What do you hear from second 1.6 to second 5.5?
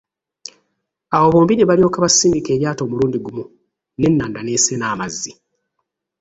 balyoka basindika eryato omulundi gumu n'ennanda n'esena amazzi.